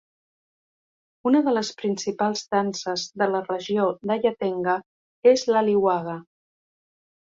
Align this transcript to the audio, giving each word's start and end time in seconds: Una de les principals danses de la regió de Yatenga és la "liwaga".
Una 1.31 1.41
de 1.47 1.53
les 1.57 1.69
principals 1.83 2.43
danses 2.57 3.05
de 3.23 3.29
la 3.37 3.45
regió 3.51 3.89
de 4.13 4.21
Yatenga 4.27 4.77
és 5.37 5.49
la 5.55 5.67
"liwaga". 5.73 6.23